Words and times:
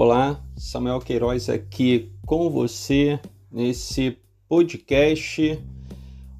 Olá, 0.00 0.40
Samuel 0.56 1.00
Queiroz 1.00 1.48
aqui 1.48 2.12
com 2.24 2.48
você 2.48 3.18
nesse 3.50 4.16
podcast. 4.48 5.60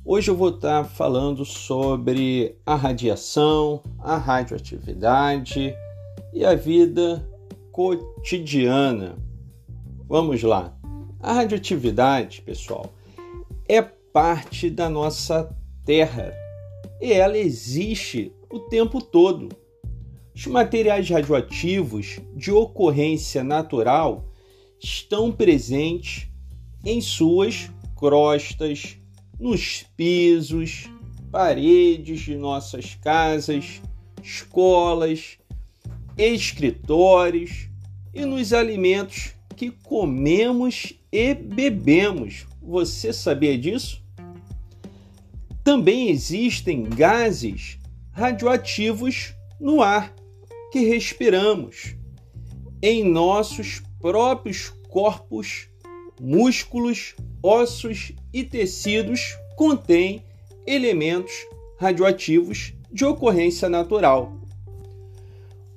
Hoje 0.04 0.30
eu 0.30 0.36
vou 0.36 0.50
estar 0.50 0.84
falando 0.84 1.44
sobre 1.44 2.56
a 2.64 2.76
radiação, 2.76 3.82
a 3.98 4.16
radioatividade 4.16 5.74
e 6.32 6.44
a 6.44 6.54
vida 6.54 7.28
cotidiana. 7.72 9.18
Vamos 10.06 10.40
lá. 10.44 10.72
A 11.18 11.32
radioatividade, 11.32 12.42
pessoal, 12.42 12.92
é 13.68 13.82
parte 13.82 14.70
da 14.70 14.88
nossa 14.88 15.52
Terra 15.84 16.32
e 17.00 17.12
ela 17.12 17.36
existe 17.36 18.32
o 18.48 18.60
tempo 18.60 19.02
todo. 19.02 19.48
Os 20.38 20.46
materiais 20.46 21.10
radioativos 21.10 22.20
de 22.36 22.52
ocorrência 22.52 23.42
natural 23.42 24.32
estão 24.80 25.32
presentes 25.32 26.28
em 26.84 27.00
suas 27.00 27.68
crostas, 27.96 28.96
nos 29.36 29.82
pisos, 29.96 30.88
paredes 31.32 32.20
de 32.20 32.36
nossas 32.36 32.94
casas, 32.94 33.82
escolas, 34.22 35.38
escritórios 36.16 37.68
e 38.14 38.24
nos 38.24 38.52
alimentos 38.52 39.32
que 39.56 39.72
comemos 39.72 40.92
e 41.10 41.34
bebemos. 41.34 42.46
Você 42.62 43.12
sabia 43.12 43.58
disso? 43.58 44.00
Também 45.64 46.08
existem 46.10 46.84
gases 46.84 47.76
radioativos 48.12 49.34
no 49.58 49.82
ar 49.82 50.16
que 50.70 50.80
respiramos, 50.80 51.96
em 52.82 53.04
nossos 53.04 53.82
próprios 54.00 54.70
corpos, 54.88 55.68
músculos, 56.20 57.14
ossos 57.42 58.12
e 58.32 58.44
tecidos 58.44 59.36
contêm 59.56 60.24
elementos 60.66 61.32
radioativos 61.78 62.74
de 62.92 63.04
ocorrência 63.04 63.68
natural. 63.68 64.38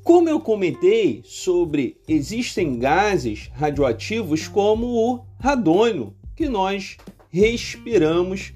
Como 0.03 0.27
eu 0.27 0.39
comentei 0.39 1.21
sobre 1.23 1.97
existem 2.07 2.79
gases 2.79 3.49
radioativos 3.53 4.47
como 4.47 4.87
o 4.87 5.25
radônio, 5.39 6.15
que 6.35 6.49
nós 6.49 6.97
respiramos 7.29 8.53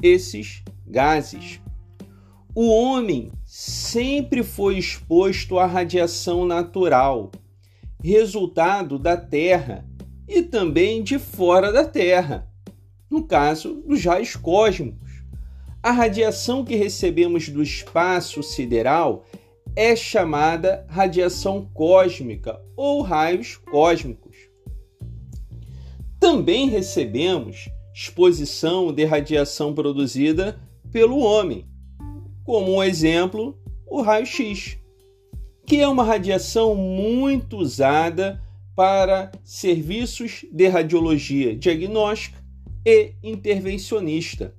esses 0.00 0.62
gases. 0.86 1.60
O 2.54 2.68
homem 2.68 3.32
sempre 3.56 4.42
foi 4.42 4.76
exposto 4.76 5.60
à 5.60 5.64
radiação 5.64 6.44
natural, 6.44 7.30
resultado 8.02 8.98
da 8.98 9.16
Terra 9.16 9.88
e 10.26 10.42
também 10.42 11.04
de 11.04 11.20
fora 11.20 11.70
da 11.70 11.84
Terra, 11.84 12.50
no 13.08 13.22
caso 13.22 13.74
dos 13.86 14.04
raios 14.04 14.34
cósmicos. 14.34 15.22
A 15.80 15.92
radiação 15.92 16.64
que 16.64 16.74
recebemos 16.74 17.48
do 17.48 17.62
espaço 17.62 18.42
sideral 18.42 19.24
é 19.76 19.94
chamada 19.94 20.84
radiação 20.88 21.70
cósmica 21.72 22.60
ou 22.76 23.02
raios 23.02 23.56
cósmicos. 23.56 24.36
Também 26.18 26.68
recebemos 26.68 27.68
exposição 27.94 28.92
de 28.92 29.04
radiação 29.04 29.72
produzida 29.72 30.60
pelo 30.90 31.20
homem, 31.20 31.72
como 32.44 32.76
um 32.76 32.82
exemplo, 32.82 33.58
o 33.86 34.02
raio-x, 34.02 34.76
que 35.66 35.80
é 35.80 35.88
uma 35.88 36.04
radiação 36.04 36.74
muito 36.74 37.56
usada 37.56 38.40
para 38.76 39.32
serviços 39.42 40.44
de 40.52 40.68
radiologia 40.68 41.56
diagnóstica 41.56 42.38
e 42.84 43.12
intervencionista. 43.22 44.54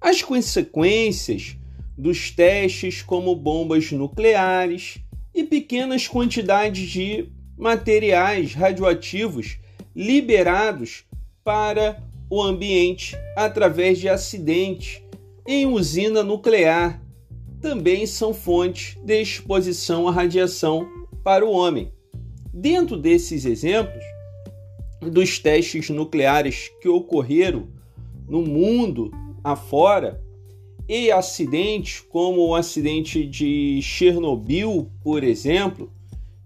As 0.00 0.22
consequências 0.22 1.56
dos 1.96 2.30
testes, 2.30 3.02
como 3.02 3.36
bombas 3.36 3.92
nucleares 3.92 4.98
e 5.34 5.44
pequenas 5.44 6.08
quantidades 6.08 6.88
de 6.88 7.28
materiais 7.56 8.54
radioativos 8.54 9.58
liberados 9.94 11.04
para 11.44 12.02
o 12.28 12.42
ambiente 12.42 13.16
através 13.36 13.98
de 13.98 14.08
acidentes 14.08 15.02
em 15.52 15.66
usina 15.66 16.22
nuclear 16.22 17.02
também 17.60 18.06
são 18.06 18.32
fontes 18.32 18.96
de 19.04 19.20
exposição 19.20 20.06
à 20.06 20.12
radiação 20.12 20.88
para 21.24 21.44
o 21.44 21.50
homem. 21.50 21.92
Dentro 22.54 22.96
desses 22.96 23.44
exemplos, 23.44 24.04
dos 25.00 25.40
testes 25.40 25.90
nucleares 25.90 26.70
que 26.80 26.88
ocorreram 26.88 27.66
no 28.28 28.42
mundo 28.42 29.10
afora 29.42 30.22
e 30.88 31.10
acidentes 31.10 31.98
como 31.98 32.46
o 32.46 32.54
acidente 32.54 33.26
de 33.26 33.80
Chernobyl, 33.82 34.88
por 35.02 35.24
exemplo, 35.24 35.90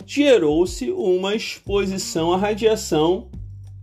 gerou-se 0.07 0.91
uma 0.91 1.35
exposição 1.35 2.33
à 2.33 2.39
radiação 2.39 3.29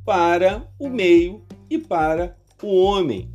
para 0.03 0.67
o 0.79 0.89
meio 0.89 1.43
e 1.69 1.77
para 1.77 2.35
o 2.63 2.75
homem. 2.75 3.29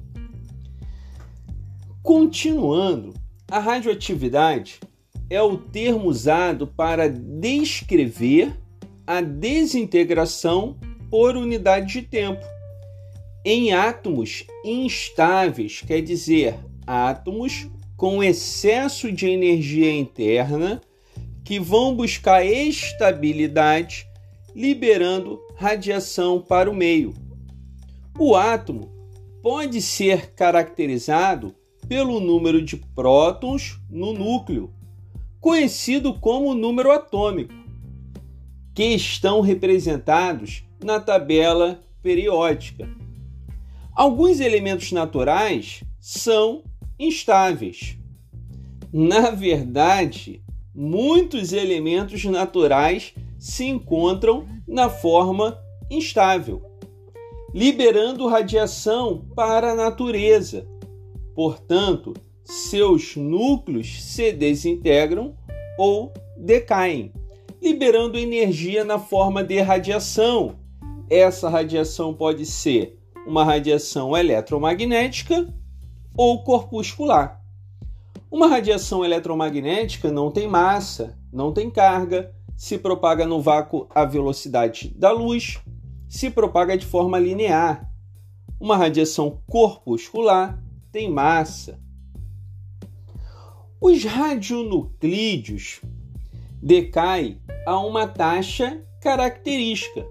Continuando, 2.06 3.14
a 3.50 3.58
radioatividade 3.58 4.78
é 5.28 5.42
o 5.42 5.56
termo 5.56 6.08
usado 6.08 6.64
para 6.64 7.08
descrever 7.08 8.56
a 9.04 9.20
desintegração 9.20 10.78
por 11.10 11.36
unidade 11.36 11.94
de 11.94 12.02
tempo 12.02 12.44
em 13.44 13.72
átomos 13.72 14.44
instáveis, 14.64 15.82
quer 15.84 16.00
dizer, 16.00 16.54
átomos 16.86 17.66
com 17.96 18.22
excesso 18.22 19.10
de 19.10 19.28
energia 19.28 19.92
interna 19.92 20.80
que 21.44 21.58
vão 21.58 21.92
buscar 21.92 22.46
estabilidade, 22.46 24.06
liberando 24.54 25.40
radiação 25.56 26.40
para 26.40 26.70
o 26.70 26.74
meio. 26.74 27.12
O 28.16 28.36
átomo 28.36 28.92
pode 29.42 29.82
ser 29.82 30.34
caracterizado 30.34 31.52
pelo 31.88 32.20
número 32.20 32.62
de 32.62 32.76
prótons 32.76 33.80
no 33.88 34.12
núcleo, 34.12 34.72
conhecido 35.40 36.14
como 36.14 36.54
número 36.54 36.90
atômico, 36.90 37.54
que 38.74 38.84
estão 38.84 39.40
representados 39.40 40.64
na 40.82 41.00
tabela 41.00 41.80
periódica. 42.02 42.88
Alguns 43.94 44.40
elementos 44.40 44.92
naturais 44.92 45.82
são 46.00 46.62
instáveis. 46.98 47.96
Na 48.92 49.30
verdade, 49.30 50.42
muitos 50.74 51.52
elementos 51.52 52.24
naturais 52.24 53.14
se 53.38 53.64
encontram 53.64 54.46
na 54.66 54.90
forma 54.90 55.58
instável, 55.90 56.62
liberando 57.54 58.26
radiação 58.26 59.24
para 59.34 59.72
a 59.72 59.74
natureza 59.74 60.66
Portanto, 61.36 62.14
seus 62.42 63.14
núcleos 63.14 64.02
se 64.02 64.32
desintegram 64.32 65.36
ou 65.78 66.10
decaem, 66.34 67.12
liberando 67.60 68.16
energia 68.16 68.82
na 68.84 68.98
forma 68.98 69.44
de 69.44 69.60
radiação. 69.60 70.56
Essa 71.10 71.50
radiação 71.50 72.14
pode 72.14 72.46
ser 72.46 72.98
uma 73.26 73.44
radiação 73.44 74.16
eletromagnética 74.16 75.52
ou 76.16 76.42
corpuscular. 76.42 77.38
Uma 78.30 78.46
radiação 78.46 79.04
eletromagnética 79.04 80.10
não 80.10 80.30
tem 80.30 80.48
massa, 80.48 81.18
não 81.30 81.52
tem 81.52 81.70
carga, 81.70 82.34
se 82.56 82.78
propaga 82.78 83.26
no 83.26 83.42
vácuo 83.42 83.86
à 83.94 84.06
velocidade 84.06 84.88
da 84.96 85.12
luz, 85.12 85.60
se 86.08 86.30
propaga 86.30 86.78
de 86.78 86.86
forma 86.86 87.18
linear. 87.18 87.86
Uma 88.58 88.74
radiação 88.78 89.42
corpuscular 89.46 90.64
tem 90.96 91.10
massa. 91.10 91.78
Os 93.78 94.02
radionuclídeos 94.02 95.82
decaem 96.62 97.38
a 97.66 97.78
uma 97.80 98.08
taxa 98.08 98.82
característica 99.02 100.06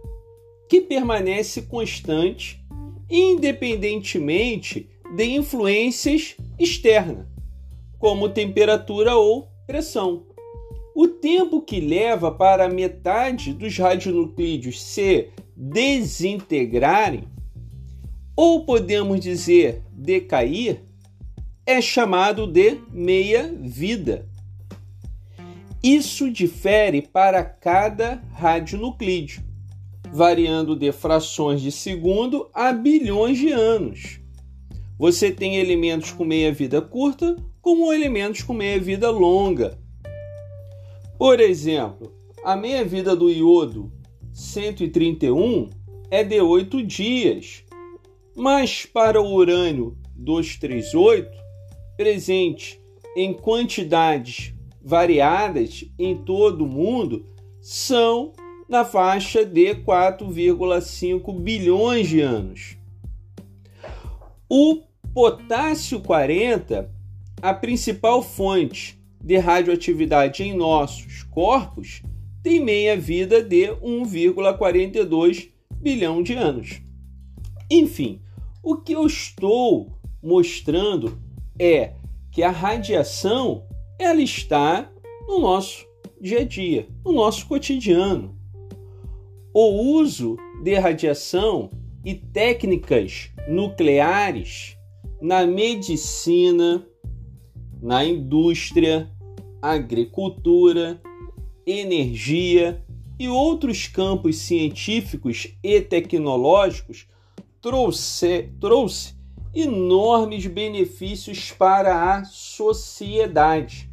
que 0.70 0.82
permanece 0.82 1.64
constante 1.64 2.64
independentemente 3.10 4.88
de 5.16 5.24
influências 5.24 6.38
externas, 6.60 7.26
como 7.98 8.30
temperatura 8.30 9.16
ou 9.16 9.50
pressão. 9.66 10.28
O 10.96 11.08
tempo 11.08 11.64
que 11.64 11.80
leva 11.80 12.30
para 12.32 12.70
metade 12.70 13.54
dos 13.54 13.76
radionuclídeos 13.76 14.84
se 14.84 15.30
desintegrarem 15.56 17.24
ou 18.36 18.66
podemos 18.66 19.20
dizer 19.20 19.82
decair, 19.92 20.84
é 21.66 21.82
chamado 21.82 22.46
de 22.46 22.80
meia-vida. 22.92 24.28
Isso 25.82 26.32
difere 26.32 27.02
para 27.02 27.44
cada 27.44 28.22
radionuclídeo, 28.34 29.44
variando 30.12 30.76
de 30.76 30.92
frações 30.92 31.62
de 31.62 31.72
segundo 31.72 32.50
a 32.54 32.74
bilhões 32.74 33.38
de 33.38 33.52
anos. 33.52 34.20
Você 34.98 35.32
tem 35.32 35.58
elementos 35.58 36.12
com 36.12 36.24
meia-vida 36.24 36.82
curta, 36.82 37.36
como 37.62 37.92
elementos 37.92 38.42
com 38.42 38.54
meia-vida 38.54 39.10
longa. 39.10 39.78
Por 41.18 41.40
exemplo, 41.40 42.14
a 42.44 42.56
meia-vida 42.56 43.16
do 43.16 43.30
iodo 43.30 43.92
131 44.32 45.70
é 46.10 46.24
de 46.24 46.40
8 46.40 46.84
dias, 46.84 47.65
mas 48.36 48.86
para 48.86 49.22
o 49.22 49.34
urânio 49.34 49.98
238, 50.16 51.30
presente 51.96 52.80
em 53.16 53.34
quantidades 53.34 54.54
variadas 54.84 55.86
em 55.98 56.16
todo 56.18 56.66
o 56.66 56.68
mundo, 56.68 57.26
são 57.62 58.34
na 58.68 58.84
faixa 58.84 59.46
de 59.46 59.76
4,5 59.76 61.40
bilhões 61.40 62.08
de 62.08 62.20
anos. 62.20 62.78
O 64.50 64.84
potássio 65.14 66.02
40, 66.02 66.92
a 67.42 67.54
principal 67.54 68.22
fonte 68.22 69.00
de 69.24 69.38
radioatividade 69.38 70.44
em 70.44 70.54
nossos 70.54 71.24
corpos, 71.24 72.04
tem 72.44 72.60
meia-vida 72.60 73.42
de 73.42 73.70
1,42 73.82 75.50
bilhão 75.82 76.22
de 76.22 76.34
anos. 76.34 76.82
Enfim, 77.72 78.22
o 78.66 78.76
que 78.76 78.94
eu 78.94 79.06
estou 79.06 79.92
mostrando 80.24 81.22
é 81.60 81.94
que 82.32 82.42
a 82.42 82.50
radiação 82.50 83.64
ela 84.00 84.20
está 84.20 84.92
no 85.28 85.40
nosso 85.40 85.86
dia 86.20 86.40
a 86.40 86.44
dia, 86.44 86.90
no 87.06 87.14
nosso 87.14 87.46
cotidiano. 87.48 88.36
O 89.54 90.00
uso 90.00 90.36
de 90.64 90.74
radiação 90.80 91.70
e 92.04 92.16
técnicas 92.16 93.30
nucleares 93.48 94.76
na 95.22 95.46
medicina, 95.46 96.84
na 97.80 98.04
indústria, 98.04 99.12
agricultura, 99.62 101.00
energia 101.68 102.84
e 103.20 103.30
outros 103.30 103.88
campos 103.88 104.38
científicos 104.38 105.56
e 105.62 105.80
tecnológicos 105.82 107.08
trouxe, 107.66 108.52
trouxe 108.62 109.16
enormes 109.52 110.46
benefícios 110.46 111.52
para 111.52 112.14
a 112.14 112.24
sociedade. 112.24 113.90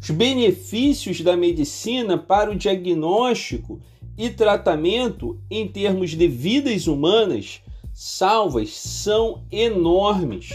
Os 0.00 0.10
benefícios 0.10 1.20
da 1.20 1.36
medicina 1.36 2.16
para 2.16 2.52
o 2.52 2.54
diagnóstico 2.54 3.80
e 4.16 4.30
tratamento 4.30 5.40
em 5.50 5.66
termos 5.66 6.10
de 6.10 6.28
vidas 6.28 6.86
humanas 6.86 7.60
salvas 7.92 8.76
são 8.76 9.42
enormes. 9.50 10.50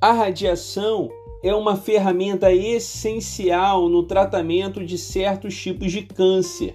A 0.00 0.10
radiação 0.10 1.10
é 1.42 1.54
uma 1.54 1.76
ferramenta 1.76 2.50
essencial 2.50 3.90
no 3.90 4.04
tratamento 4.04 4.82
de 4.82 4.96
certos 4.96 5.54
tipos 5.54 5.92
de 5.92 6.00
câncer. 6.00 6.74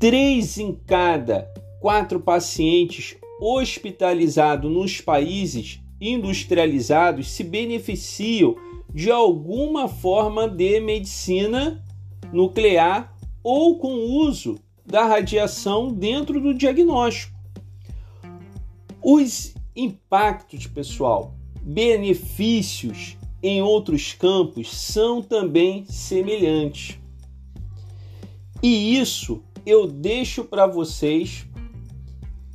Três 0.00 0.58
em 0.58 0.72
cada 0.72 1.48
quatro 1.80 2.20
pacientes 2.20 3.16
hospitalizados 3.40 4.70
nos 4.70 5.00
países 5.00 5.80
industrializados 6.00 7.30
se 7.30 7.42
beneficiam 7.42 8.54
de 8.92 9.10
alguma 9.10 9.88
forma 9.88 10.48
de 10.48 10.80
medicina 10.80 11.82
nuclear 12.32 13.14
ou 13.42 13.78
com 13.78 13.94
uso 13.94 14.58
da 14.84 15.06
radiação 15.06 15.92
dentro 15.92 16.40
do 16.40 16.52
diagnóstico. 16.52 17.38
Os 19.02 19.54
impactos, 19.74 20.66
pessoal, 20.66 21.34
benefícios 21.62 23.16
em 23.42 23.62
outros 23.62 24.12
campos 24.12 24.76
são 24.76 25.22
também 25.22 25.84
semelhantes. 25.86 26.98
E 28.62 28.98
isso 28.98 29.42
eu 29.64 29.86
deixo 29.86 30.44
para 30.44 30.66
vocês 30.66 31.46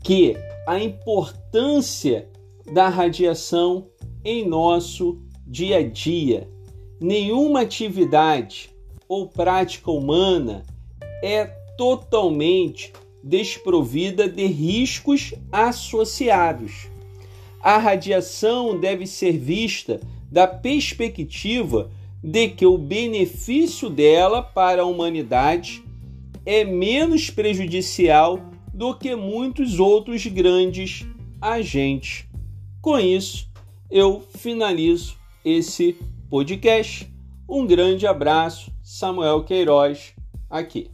que 0.06 0.38
a 0.66 0.80
importância 0.80 2.30
da 2.72 2.88
radiação 2.88 3.88
em 4.24 4.48
nosso 4.48 5.22
dia 5.46 5.80
a 5.80 5.84
dia. 5.84 6.50
Nenhuma 7.02 7.62
atividade 7.62 8.70
ou 9.10 9.28
prática 9.28 9.92
humana 9.92 10.64
é 11.22 11.46
totalmente 11.78 12.94
desprovida 13.22 14.30
de 14.30 14.46
riscos 14.46 15.34
associados 15.52 16.96
a 17.66 17.80
radiação 17.80 18.80
deve 18.80 19.08
ser 19.08 19.40
vista 19.40 20.00
da 20.32 20.46
perspectiva 20.46 21.90
de 22.24 22.50
que 22.50 22.64
o 22.64 22.78
benefício 22.78 23.90
dela 23.90 24.40
para 24.44 24.84
a 24.84 24.86
humanidade 24.86 25.84
é 26.46 26.64
menos 26.64 27.32
prejudicial 27.32 28.40
do 28.76 28.94
que 28.94 29.16
muitos 29.16 29.80
outros 29.80 30.26
grandes 30.28 31.08
agentes. 31.40 32.26
Com 32.82 33.00
isso, 33.00 33.50
eu 33.90 34.22
finalizo 34.38 35.16
esse 35.46 35.94
podcast. 36.30 37.10
Um 37.48 37.66
grande 37.66 38.06
abraço, 38.06 38.70
Samuel 38.84 39.46
Queiroz, 39.46 40.14
aqui. 40.50 40.92